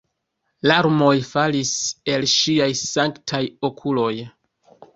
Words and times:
Larmoj 0.71 1.11
falis 1.27 1.73
el 2.15 2.27
ŝiaj 2.33 2.71
sanktaj 2.81 3.45
okuloj. 3.73 4.13